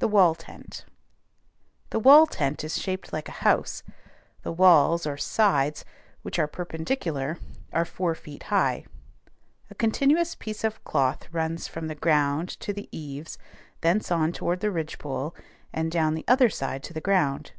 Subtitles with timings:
[0.00, 0.84] THE WALL TENT.
[1.90, 3.84] The wall tent is shaped like a house:
[4.42, 5.84] the walls or sides,
[6.22, 7.38] which are perpendicular,
[7.72, 8.84] are four feet high.
[9.70, 13.38] A continuous piece of cloth runs from the ground to the eaves,
[13.80, 15.36] thence on toward the ridgepole,
[15.72, 17.52] and down the other side to the ground.